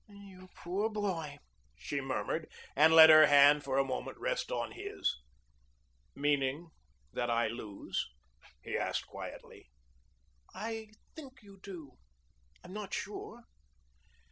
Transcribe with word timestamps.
"You 0.09 0.49
poor 0.55 0.89
boy," 0.89 1.37
she 1.75 2.01
murmured, 2.01 2.49
and 2.75 2.91
let 2.91 3.11
her 3.11 3.27
hand 3.27 3.63
for 3.63 3.77
a 3.77 3.85
moment 3.85 4.17
rest 4.17 4.51
on 4.51 4.71
his. 4.71 5.17
"Meaning 6.15 6.71
that 7.13 7.29
I 7.29 7.47
lose?" 7.47 8.09
he 8.63 8.75
asked 8.75 9.05
quickly. 9.05 9.69
"I 10.55 10.93
think 11.15 11.43
you 11.43 11.59
do. 11.61 11.99
I'm 12.63 12.73
not 12.73 12.95
sure." 12.95 13.43